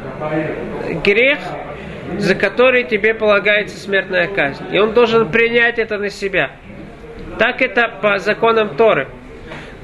грех, 1.04 1.40
за 2.18 2.36
который 2.36 2.84
тебе 2.84 3.14
полагается 3.14 3.78
смертная 3.78 4.28
казнь. 4.28 4.66
И 4.72 4.78
он 4.78 4.94
должен 4.94 5.32
принять 5.32 5.80
это 5.80 5.98
на 5.98 6.10
себя. 6.10 6.52
Так 7.40 7.62
это 7.62 7.92
по 8.02 8.20
законам 8.20 8.76
Торы. 8.76 9.08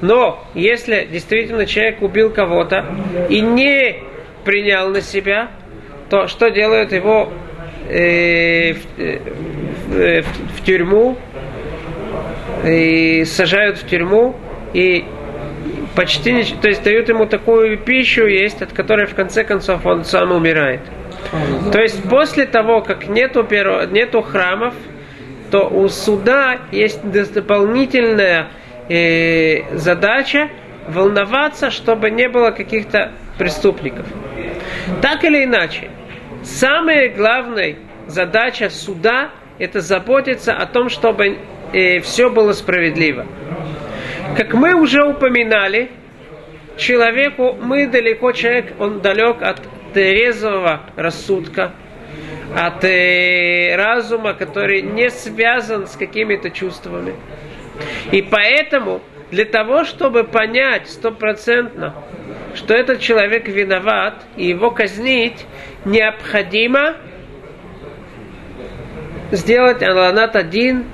Но 0.02 0.46
если 0.54 1.08
действительно 1.12 1.66
человек 1.66 2.02
убил 2.02 2.30
кого-то 2.30 2.86
и 3.30 3.42
не 3.42 3.98
принял 4.46 4.90
на 4.90 5.02
себя, 5.02 5.50
то 6.10 6.28
что 6.28 6.50
делают 6.50 6.92
его 6.92 7.34
э, 7.90 8.74
в, 8.74 9.00
э, 9.00 10.22
в, 10.22 10.58
в 10.58 10.64
тюрьму, 10.64 11.18
и 12.66 13.24
сажают 13.26 13.78
в 13.78 13.88
тюрьму 13.88 14.36
и 14.74 15.06
почти 15.96 16.44
то 16.62 16.68
есть 16.68 16.84
дают 16.84 17.10
ему 17.10 17.26
такую 17.26 17.78
пищу 17.78 18.26
есть, 18.26 18.62
от 18.62 18.74
которой 18.74 19.06
в 19.06 19.16
конце 19.16 19.44
концов 19.44 19.86
он 19.86 20.06
сам 20.06 20.32
умирает. 20.32 20.82
То 21.72 21.80
есть 21.80 22.02
после 22.10 22.46
того, 22.46 22.82
как 22.82 23.08
нету, 23.08 23.46
нету 23.92 24.22
храмов, 24.22 24.74
то 25.52 25.68
у 25.68 25.88
суда 25.90 26.60
есть 26.72 27.02
дополнительная 27.34 28.52
э, 28.88 29.76
задача 29.76 30.50
волноваться, 30.88 31.72
чтобы 31.72 32.10
не 32.10 32.30
было 32.30 32.52
каких-то 32.52 33.12
преступников. 33.38 34.06
Так 35.02 35.24
или 35.24 35.44
иначе, 35.44 35.90
самая 36.44 37.10
главная 37.10 37.76
задача 38.08 38.70
суда 38.70 39.32
это 39.60 39.82
заботиться 39.82 40.54
о 40.54 40.66
том, 40.66 40.90
чтобы 40.90 41.38
э, 41.74 42.00
все 42.00 42.30
было 42.30 42.54
справедливо. 42.54 43.26
Как 44.38 44.54
мы 44.54 44.74
уже 44.74 45.04
упоминали, 45.04 45.90
человеку, 46.78 47.58
мы 47.60 47.88
далеко, 47.88 48.32
человек, 48.32 48.74
он 48.80 49.02
далек 49.02 49.42
от 49.42 49.62
трезвого 49.94 50.82
рассудка, 50.96 51.74
от 52.56 52.84
э, 52.84 53.76
разума, 53.76 54.34
который 54.34 54.82
не 54.82 55.10
связан 55.10 55.88
с 55.88 55.96
какими-то 55.96 56.50
чувствами. 56.50 57.16
И 58.12 58.22
поэтому 58.22 59.02
для 59.32 59.46
того, 59.46 59.84
чтобы 59.84 60.24
понять 60.24 60.90
стопроцентно, 60.90 61.96
что 62.56 62.74
этот 62.74 63.00
человек 63.00 63.48
виноват 63.48 64.26
и 64.36 64.48
его 64.48 64.72
казнить, 64.72 65.46
необходимо 65.86 66.96
сделать 69.32 69.84
Аланат 69.84 70.36
один, 70.36 70.86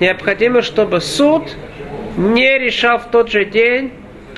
необходимо, 0.00 0.62
чтобы 0.62 1.00
суд 1.00 1.56
не 2.16 2.58
решал 2.58 2.98
в 2.98 3.10
тот 3.10 3.30
же 3.30 3.44
день, 3.44 3.92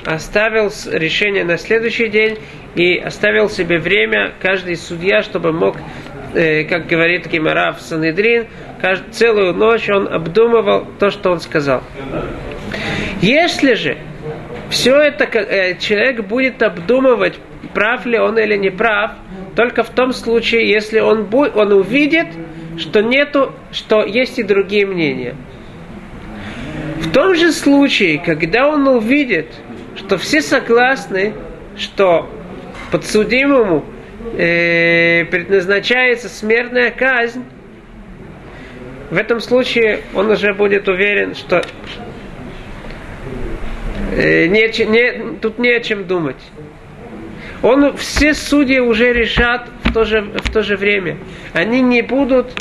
оставил 0.05 0.71
решение 0.91 1.43
на 1.43 1.57
следующий 1.57 2.07
день 2.07 2.37
и 2.75 2.97
оставил 2.97 3.49
себе 3.49 3.79
время, 3.79 4.33
каждый 4.41 4.75
судья, 4.75 5.23
чтобы 5.23 5.51
мог, 5.51 5.77
э, 6.33 6.63
как 6.63 6.87
говорит 6.87 7.27
Гимара 7.27 7.73
в 7.73 7.81
Санедрин, 7.81 8.47
целую 9.11 9.53
ночь 9.53 9.89
он 9.89 10.07
обдумывал 10.07 10.85
то, 10.99 11.09
что 11.09 11.31
он 11.31 11.39
сказал. 11.39 11.81
Если 13.21 13.73
же 13.73 13.97
все 14.69 14.95
это 14.95 15.23
э, 15.23 15.77
человек 15.79 16.21
будет 16.25 16.61
обдумывать, 16.61 17.39
прав 17.73 18.05
ли 18.05 18.19
он 18.19 18.37
или 18.37 18.55
не 18.57 18.69
прав, 18.69 19.11
только 19.55 19.83
в 19.83 19.89
том 19.89 20.11
случае, 20.11 20.69
если 20.69 20.99
он, 20.99 21.25
будет, 21.25 21.55
он 21.55 21.71
увидит, 21.71 22.27
что 22.77 23.01
нету, 23.01 23.53
что 23.71 24.03
есть 24.03 24.37
и 24.37 24.43
другие 24.43 24.85
мнения. 24.85 25.35
В 27.05 27.11
том 27.11 27.35
же 27.35 27.51
случае, 27.51 28.17
когда 28.17 28.67
он 28.67 28.87
увидит, 28.87 29.45
что 29.95 30.17
все 30.17 30.41
согласны, 30.41 31.33
что 31.77 32.27
подсудимому 32.91 33.85
э, 34.35 35.25
предназначается 35.25 36.29
смертная 36.29 36.89
казнь, 36.89 37.43
в 39.11 39.17
этом 39.17 39.39
случае 39.39 39.99
он 40.15 40.31
уже 40.31 40.53
будет 40.55 40.87
уверен, 40.87 41.35
что 41.35 41.63
э, 44.15 44.47
не, 44.47 44.85
не, 44.85 45.37
тут 45.37 45.59
не 45.59 45.69
о 45.69 45.79
чем 45.81 46.07
думать. 46.07 46.41
Он, 47.61 47.95
все 47.97 48.33
судьи 48.33 48.79
уже 48.79 49.13
решат 49.13 49.69
в 49.83 49.93
то 49.93 50.05
же, 50.05 50.21
в 50.21 50.51
то 50.51 50.63
же 50.63 50.75
время. 50.75 51.17
Они 51.53 51.81
не 51.81 52.01
будут 52.01 52.51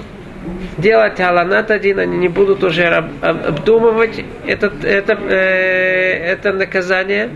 делать 0.79 1.21
аланат 1.21 1.71
один, 1.71 1.99
они 1.99 2.17
не 2.17 2.29
будут 2.29 2.63
уже 2.65 2.87
обдумывать 3.21 4.25
этот, 4.47 4.85
это, 4.85 5.15
э, 5.15 6.33
это 6.33 6.53
наказание. 6.53 7.31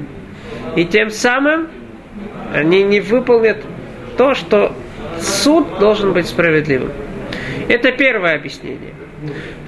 И 0.76 0.84
тем 0.84 1.10
самым 1.10 1.68
они 2.52 2.82
не 2.82 3.00
выполнят 3.00 3.58
то, 4.16 4.34
что 4.34 4.74
суд 5.20 5.78
должен 5.78 6.12
быть 6.12 6.26
справедливым. 6.26 6.92
Это 7.68 7.92
первое 7.92 8.36
объяснение. 8.36 8.94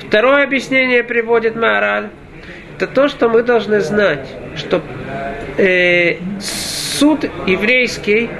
Второе 0.06 0.44
объяснение 0.44 1.04
приводит 1.04 1.56
Маораль. 1.56 2.08
Это 2.76 2.86
то, 2.86 3.08
что 3.08 3.28
мы 3.28 3.42
должны 3.42 3.80
знать, 3.80 4.26
что 4.56 4.80
э, 5.58 6.16
суд 6.40 7.24
еврейский, 7.46 8.30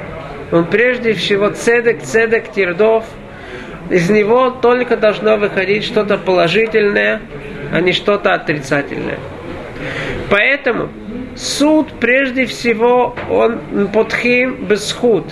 он 0.50 0.64
прежде 0.64 1.12
всего 1.12 1.50
цедек, 1.50 2.02
цедек, 2.02 2.50
тирдов– 2.52 3.04
из 3.90 4.09
него 4.09 4.50
только 4.50 4.96
должно 4.96 5.37
выходить 5.37 5.85
что-то 5.85 6.16
положительное, 6.16 7.20
а 7.72 7.81
не 7.81 7.92
что-то 7.92 8.33
отрицательное. 8.33 9.18
Поэтому 10.31 10.88
суд 11.37 11.92
прежде 11.98 12.46
всего 12.46 13.16
он 13.29 13.88
подхим 13.92 14.64
бесхуд, 14.66 15.24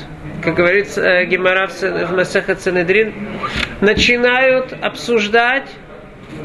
как 0.43 0.55
говорит 0.55 0.97
э, 0.97 1.25
Гемара 1.27 1.69
в 1.69 2.13
Масаха 2.13 2.57
Ценедрин, 2.57 3.13
начинают 3.81 4.75
обсуждать, 4.81 5.69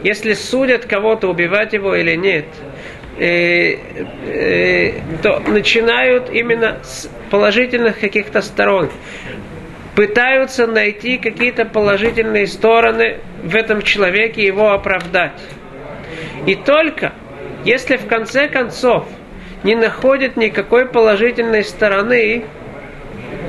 если 0.03 0.33
судят 0.33 0.85
кого-то, 0.85 1.29
убивать 1.29 1.73
его 1.73 1.95
или 1.95 2.15
нет, 2.15 2.45
э, 3.17 3.77
э, 4.27 4.93
то 5.23 5.39
начинают 5.39 6.29
именно 6.29 6.77
с 6.83 7.09
положительных 7.31 7.99
каких-то 7.99 8.41
сторон 8.41 8.91
пытаются 9.95 10.67
найти 10.67 11.17
какие-то 11.17 11.65
положительные 11.65 12.47
стороны 12.47 13.17
в 13.43 13.55
этом 13.55 13.81
человеке, 13.81 14.45
его 14.45 14.71
оправдать. 14.71 15.33
И 16.45 16.55
только 16.55 17.13
если 17.63 17.95
в 17.95 18.07
конце 18.07 18.47
концов 18.49 19.05
не 19.63 19.75
находят 19.75 20.35
никакой 20.35 20.85
положительной 20.85 21.63
стороны, 21.63 22.43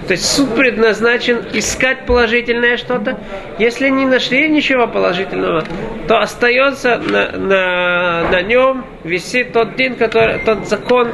то 0.06 0.12
есть 0.12 0.26
суд 0.26 0.54
предназначен 0.54 1.44
искать 1.52 2.06
положительное 2.06 2.76
что-то. 2.76 3.18
Если 3.58 3.88
не 3.88 4.06
нашли 4.06 4.48
ничего 4.48 4.86
положительного, 4.86 5.64
то 6.06 6.20
остается 6.20 6.98
на, 6.98 7.32
на, 7.32 8.28
на 8.30 8.42
нем 8.42 8.84
висит 9.02 9.52
тот 9.52 9.76
день, 9.76 9.96
который, 9.96 10.38
тот 10.40 10.68
закон, 10.68 11.10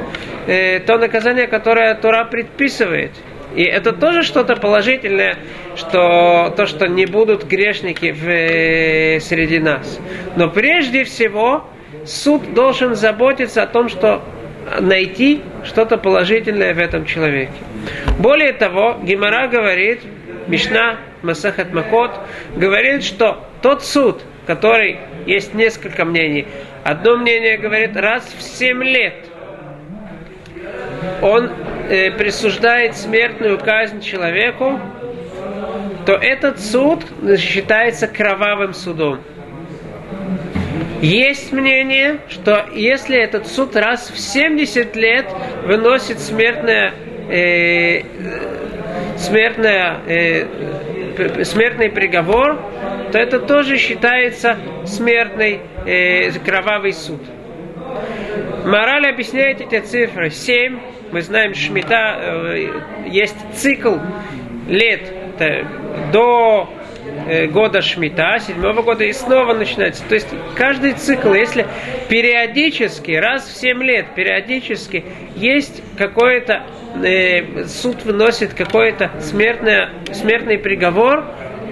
э, 0.46 0.80
то 0.80 0.98
наказание, 0.98 1.46
которое 1.46 1.94
Тора 1.94 2.24
предписывает. 2.24 3.12
И 3.54 3.62
это 3.62 3.92
тоже 3.92 4.22
что-то 4.22 4.56
положительное, 4.56 5.36
что 5.76 6.52
то, 6.56 6.66
что 6.66 6.86
не 6.86 7.06
будут 7.06 7.44
грешники 7.44 8.12
в, 8.12 9.20
среди 9.20 9.58
нас. 9.58 9.98
Но 10.36 10.48
прежде 10.48 11.04
всего 11.04 11.64
суд 12.04 12.54
должен 12.54 12.94
заботиться 12.94 13.62
о 13.62 13.66
том, 13.66 13.88
что 13.88 14.22
найти 14.78 15.42
что-то 15.64 15.96
положительное 15.96 16.74
в 16.74 16.78
этом 16.78 17.04
человеке. 17.04 17.52
Более 18.18 18.52
того, 18.52 18.98
Гимара 19.02 19.48
говорит, 19.48 20.02
Мишна, 20.46 20.98
Масахат 21.22 21.72
Макот, 21.72 22.12
говорит, 22.56 23.02
что 23.02 23.44
тот 23.62 23.84
суд, 23.84 24.22
который 24.46 24.98
есть 25.26 25.54
несколько 25.54 26.04
мнений, 26.04 26.46
одно 26.84 27.16
мнение 27.16 27.58
говорит 27.58 27.96
раз 27.96 28.32
в 28.38 28.42
семь 28.42 28.82
лет, 28.84 29.14
он 31.22 31.50
э, 31.90 32.10
присуждает 32.12 32.96
смертную 32.96 33.58
казнь 33.58 34.00
человеку, 34.00 34.80
то 36.06 36.14
этот 36.14 36.60
суд 36.60 37.04
считается 37.38 38.06
кровавым 38.06 38.72
судом. 38.72 39.20
Есть 41.02 41.52
мнение, 41.52 42.20
что 42.28 42.66
если 42.74 43.16
этот 43.18 43.46
суд 43.46 43.74
раз 43.74 44.10
в 44.10 44.18
70 44.18 44.94
лет 44.96 45.26
выносит 45.64 46.20
смертное, 46.20 46.92
э, 47.28 48.02
смертное, 49.16 49.98
э, 50.06 51.44
смертный 51.44 51.90
приговор, 51.90 52.60
то 53.12 53.18
это 53.18 53.40
тоже 53.40 53.76
считается 53.78 54.58
смертный 54.84 55.60
э, 55.86 56.32
кровавый 56.44 56.92
суд. 56.92 57.20
Мораль 58.64 59.08
объясняет 59.08 59.60
эти 59.60 59.80
цифры. 59.80 60.30
7, 60.30 60.78
мы 61.12 61.22
знаем, 61.22 61.54
Шмита, 61.54 62.18
э, 62.20 62.82
есть 63.06 63.36
цикл 63.54 63.96
лет 64.68 65.12
до 66.12 66.68
э, 67.26 67.46
года 67.46 67.80
Шмита, 67.82 68.38
седьмого 68.38 68.82
года, 68.82 69.04
и 69.04 69.12
снова 69.12 69.54
начинается. 69.54 70.04
То 70.08 70.14
есть 70.14 70.28
каждый 70.54 70.92
цикл, 70.92 71.32
если 71.32 71.66
периодически, 72.08 73.12
раз 73.12 73.48
в 73.48 73.56
семь 73.56 73.82
лет, 73.82 74.14
периодически 74.14 75.04
есть 75.36 75.82
какой-то, 75.96 76.66
э, 77.02 77.64
суд 77.64 78.04
выносит 78.04 78.54
какой-то 78.54 79.10
смертный 79.20 80.58
приговор, 80.58 81.24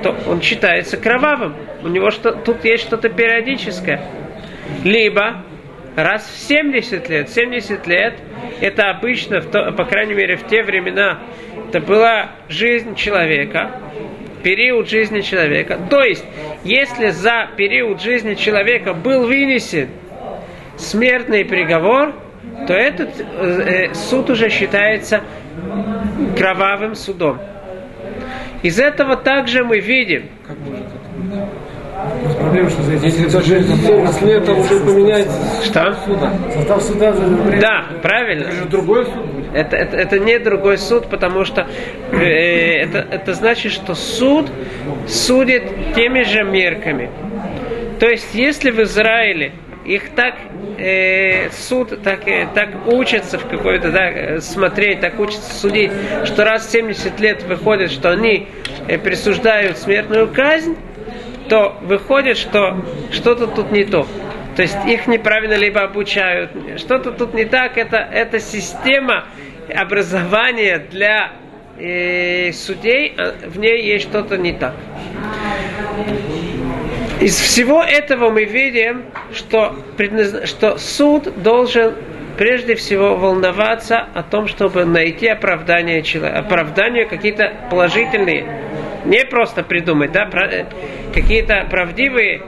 то 0.02 0.16
он 0.26 0.40
считается 0.40 0.96
кровавым. 0.96 1.56
У 1.82 1.88
него 1.88 2.10
что, 2.10 2.32
тут 2.32 2.64
есть 2.64 2.84
что-то 2.84 3.08
периодическое. 3.08 4.00
Либо 4.84 5.44
раз 5.98 6.24
в 6.26 6.38
70 6.46 7.08
лет. 7.08 7.28
70 7.28 7.86
лет 7.86 8.14
это 8.60 8.90
обычно, 8.90 9.40
по 9.40 9.84
крайней 9.84 10.14
мере 10.14 10.36
в 10.36 10.46
те 10.46 10.62
времена, 10.62 11.20
это 11.68 11.80
была 11.80 12.30
жизнь 12.48 12.94
человека, 12.94 13.80
период 14.42 14.88
жизни 14.88 15.20
человека. 15.20 15.78
То 15.90 16.02
есть, 16.02 16.24
если 16.64 17.08
за 17.08 17.48
период 17.56 18.00
жизни 18.00 18.34
человека 18.34 18.94
был 18.94 19.26
вынесен 19.26 19.88
смертный 20.76 21.44
приговор, 21.44 22.14
то 22.66 22.74
этот 22.74 23.10
э, 23.20 23.94
суд 23.94 24.30
уже 24.30 24.48
считается 24.50 25.22
кровавым 26.36 26.94
судом. 26.94 27.38
Из 28.62 28.78
этого 28.78 29.16
также 29.16 29.64
мы 29.64 29.80
видим, 29.80 30.28
Проблема, 32.38 32.70
что 32.70 32.82
если 32.90 33.28
даже 33.28 33.62
70 33.62 34.22
лет, 34.22 34.44
то 34.44 34.52
уже 34.54 34.80
поменяется 34.80 35.38
что? 35.64 35.96
суда. 36.04 36.32
Состав 36.54 36.82
суда 36.82 37.14
Да, 37.60 37.86
правильно. 38.02 38.44
Это 38.44 38.52
же 38.52 38.64
другой 38.66 39.04
суд. 39.06 39.24
Это, 39.54 39.76
это, 39.76 39.96
это 39.96 40.18
не 40.18 40.38
другой 40.38 40.78
суд, 40.78 41.08
потому 41.08 41.44
что 41.44 41.66
э, 42.12 42.16
это, 42.16 42.98
это 42.98 43.34
значит, 43.34 43.72
что 43.72 43.94
суд 43.94 44.50
судит 45.06 45.94
теми 45.94 46.22
же 46.22 46.44
мерками. 46.44 47.10
То 47.98 48.06
есть, 48.08 48.34
если 48.34 48.70
в 48.70 48.80
Израиле 48.82 49.52
их 49.84 50.10
так 50.10 50.34
э, 50.78 51.50
суд 51.50 52.02
так, 52.02 52.28
э, 52.28 52.46
так 52.54 52.70
учится 52.86 53.38
в 53.38 53.48
какой-то 53.48 53.90
да, 53.90 54.40
смотреть, 54.40 55.00
так 55.00 55.18
учится 55.18 55.52
судить, 55.54 55.90
что 56.24 56.44
раз 56.44 56.66
в 56.66 56.70
70 56.70 57.18
лет 57.20 57.42
выходит, 57.44 57.90
что 57.90 58.10
они 58.10 58.48
э, 58.86 58.98
присуждают 58.98 59.78
смертную 59.78 60.28
казнь, 60.28 60.76
то 61.48 61.76
выходит, 61.82 62.36
что 62.36 62.84
что-то 63.10 63.46
тут 63.46 63.70
не 63.70 63.84
то. 63.84 64.06
То 64.56 64.62
есть 64.62 64.76
их 64.86 65.06
неправильно 65.06 65.54
либо 65.54 65.82
обучают, 65.82 66.50
что-то 66.78 67.12
тут 67.12 67.34
не 67.34 67.44
так, 67.44 67.78
это, 67.78 67.96
это 67.96 68.40
система 68.40 69.26
образования 69.74 70.84
для 70.90 71.32
э, 71.78 72.50
судей, 72.52 73.14
а 73.16 73.34
в 73.46 73.58
ней 73.58 73.84
есть 73.84 74.08
что-то 74.08 74.36
не 74.36 74.52
так. 74.52 74.74
Из 77.20 77.36
всего 77.36 77.82
этого 77.82 78.30
мы 78.30 78.44
видим, 78.44 79.04
что, 79.32 79.76
предназ... 79.96 80.48
что 80.48 80.78
суд 80.78 81.42
должен 81.42 81.94
прежде 82.36 82.76
всего 82.76 83.16
волноваться 83.16 83.98
о 83.98 84.22
том, 84.22 84.46
чтобы 84.46 84.84
найти 84.84 85.26
оправдание 85.26 86.02
человека, 86.02 86.38
оправдание 86.38 87.04
какие-то 87.06 87.52
положительные, 87.70 88.67
не 89.04 89.24
просто 89.24 89.62
придумать, 89.62 90.12
да, 90.12 90.26
про... 90.26 90.66
какие-то 91.14 91.66
правдивые 91.70 92.42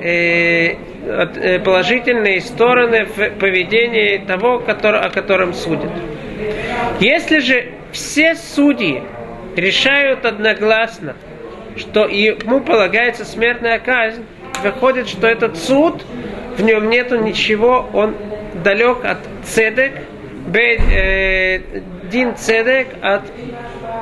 э, 0.00 0.74
э, 1.06 1.58
положительные 1.60 2.40
стороны 2.40 3.06
в 3.06 3.30
поведении 3.38 4.18
того, 4.18 4.58
который, 4.58 5.00
о 5.00 5.10
котором 5.10 5.54
судят. 5.54 5.90
Если 7.00 7.38
же 7.38 7.72
все 7.92 8.34
судьи 8.34 9.02
решают 9.56 10.24
одногласно, 10.24 11.16
что 11.76 12.06
ему 12.06 12.60
полагается 12.60 13.24
смертная 13.24 13.78
казнь, 13.78 14.24
выходит, 14.62 15.08
что 15.08 15.26
этот 15.26 15.56
суд, 15.56 16.04
в 16.56 16.62
нем 16.62 16.88
нету 16.88 17.18
ничего, 17.18 17.88
он 17.92 18.14
далек 18.64 19.04
от 19.04 19.18
цедек, 19.44 19.92
э, 20.54 21.58
дин 22.10 22.36
цедек, 22.36 22.88
от, 23.02 23.22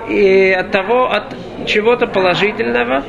и 0.09 0.51
от 0.51 0.71
того, 0.71 1.11
от 1.11 1.35
чего-то 1.67 2.07
положительного. 2.07 3.05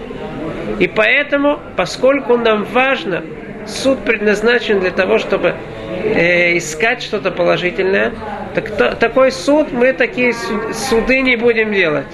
И 0.80 0.88
поэтому, 0.88 1.60
поскольку 1.76 2.38
нам 2.38 2.64
важно, 2.64 3.24
суд 3.66 4.00
предназначен 4.04 4.80
для 4.80 4.92
того, 4.92 5.18
чтобы 5.18 5.56
э, 6.04 6.58
искать 6.58 7.02
что-то 7.02 7.32
положительное, 7.32 8.14
так 8.54 8.70
то, 8.72 8.96
такой 8.96 9.32
суд 9.32 9.72
мы 9.72 9.94
такие 9.94 10.34
суды 10.74 11.22
не 11.22 11.36
будем 11.36 11.74
делать. 11.74 12.06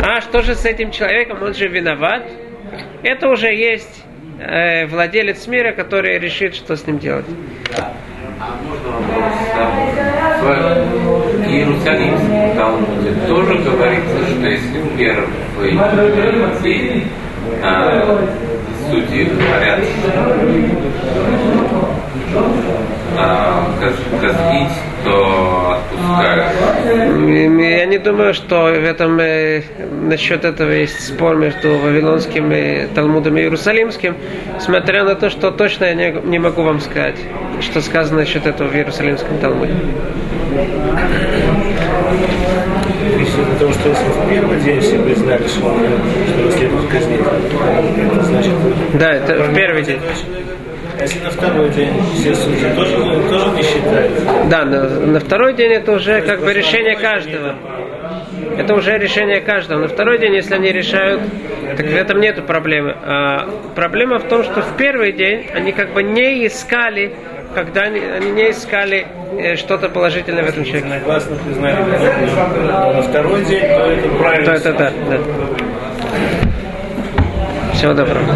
А 0.00 0.20
что 0.20 0.42
же 0.42 0.54
с 0.54 0.64
этим 0.64 0.90
человеком? 0.90 1.42
Он 1.42 1.54
же 1.54 1.68
виноват. 1.68 2.24
Это 3.02 3.28
уже 3.28 3.52
есть 3.54 4.04
э, 4.40 4.86
владелец 4.86 5.46
мира, 5.46 5.72
который 5.72 6.18
решит, 6.18 6.54
что 6.54 6.76
с 6.76 6.86
ним 6.86 6.98
делать. 6.98 7.26
А 8.40 8.58
можно 8.62 8.90
вопрос? 10.42 11.03
Иерусалимском 11.54 12.56
Талмуде 12.56 13.12
тоже 13.26 13.54
говорится, 13.58 14.26
что 14.26 14.46
если 14.46 14.80
первый 14.96 15.70
день 16.62 17.08
а, 17.62 18.18
судьи 18.90 19.24
говорят 19.24 19.80
а, 23.16 23.64
то 25.04 25.76
отпускают. 25.76 26.52
Я 27.60 27.86
не 27.86 27.98
думаю, 27.98 28.34
что 28.34 28.64
в 28.64 28.84
этом 28.84 29.20
э, 29.20 29.62
насчет 29.90 30.44
этого 30.44 30.70
есть 30.70 31.00
спор 31.06 31.36
между 31.36 31.78
Вавилонским 31.78 32.50
и 32.52 32.86
Талмудом 32.94 33.36
и 33.36 33.42
Иерусалимским, 33.42 34.16
смотря 34.58 35.04
на 35.04 35.14
то, 35.14 35.30
что 35.30 35.50
точно 35.50 35.84
я 35.84 35.94
не, 35.94 36.10
не 36.24 36.38
могу 36.38 36.62
вам 36.62 36.80
сказать, 36.80 37.18
что 37.60 37.80
сказано 37.80 38.20
насчет 38.20 38.46
этого 38.46 38.68
в 38.68 38.74
Иерусалимском 38.74 39.38
Талмуде. 39.38 39.74
Потому 43.54 43.72
что 43.72 43.88
если 43.88 44.04
в 44.04 44.28
первый 44.28 44.60
день 44.60 44.80
все 44.80 44.98
признали, 44.98 45.46
что, 45.46 45.60
что 45.60 46.40
его 46.40 46.50
следует 46.50 46.88
казнить, 46.88 47.20
это 47.20 48.22
значит... 48.22 48.52
Да, 48.94 49.12
это 49.12 49.34
в 49.44 49.54
первый 49.54 49.82
день. 49.82 50.00
А 50.98 51.02
если 51.02 51.20
на 51.20 51.30
второй 51.30 51.70
день 51.70 51.90
все 52.14 52.34
судьи 52.34 52.68
тоже, 52.76 52.96
тоже 53.28 53.50
не 53.50 53.62
считают? 53.62 54.12
Да, 54.48 54.64
на, 54.64 54.88
на 54.88 55.20
второй 55.20 55.54
день 55.54 55.72
это 55.72 55.92
уже 55.92 56.20
как 56.22 56.40
бы 56.40 56.52
решение 56.52 56.96
каждого. 56.96 57.56
Это 58.56 58.74
уже 58.74 58.98
решение 58.98 59.40
каждого. 59.40 59.80
На 59.80 59.88
второй 59.88 60.18
день, 60.18 60.34
если 60.34 60.54
они 60.54 60.70
решают, 60.70 61.22
так 61.76 61.86
в 61.86 61.94
этом 61.94 62.20
нету 62.20 62.42
проблемы. 62.42 62.94
А 63.02 63.48
проблема 63.74 64.18
в 64.18 64.28
том, 64.28 64.44
что 64.44 64.62
в 64.62 64.76
первый 64.76 65.12
день 65.12 65.46
они 65.52 65.72
как 65.72 65.92
бы 65.92 66.02
не 66.02 66.46
искали, 66.46 67.14
когда 67.54 67.82
они, 67.82 68.00
они 68.00 68.30
не 68.32 68.50
искали 68.50 69.06
э, 69.38 69.56
что-то 69.56 69.88
положительное 69.88 70.44
в 70.44 70.48
этом 70.48 70.64
человеке. 70.64 70.88
Согласно 70.98 71.36
признали, 71.36 71.76
на 72.94 73.02
второй 73.02 73.44
день, 73.44 73.60
то 73.60 73.90
это 73.90 74.08
правильно. 74.08 74.50
Это 74.50 74.72
да, 74.72 74.92
да. 75.10 75.18
Всего 77.74 77.94
доброго. 77.94 78.34